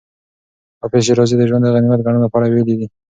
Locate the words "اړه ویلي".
2.37-2.75